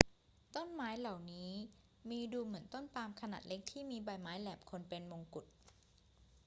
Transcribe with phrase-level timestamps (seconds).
[0.55, 1.51] ต้นไม้เหล่านี้
[2.09, 5.45] มีดูเหมือนต้นปาล์มขนาดเล็กที่มีใบไม้แหลมคมเป็นมงกุฎ